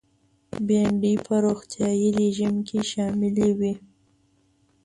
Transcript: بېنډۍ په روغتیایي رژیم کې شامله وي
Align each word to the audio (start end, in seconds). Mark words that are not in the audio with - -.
بېنډۍ 0.67 1.15
په 1.25 1.33
روغتیایي 1.45 2.09
رژیم 2.19 2.55
کې 2.67 2.79
شامله 2.91 3.47
وي 3.59 3.73